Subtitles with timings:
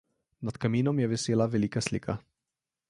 [0.47, 2.17] Nad kaminom je visela velika slika.